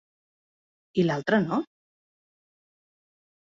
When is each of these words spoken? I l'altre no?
I 1.01 1.05
l'altre 1.09 1.41
no? 1.45 1.61